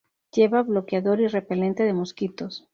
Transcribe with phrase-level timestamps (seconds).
[0.31, 2.67] Lleva bloqueador y repelente de mosquitos.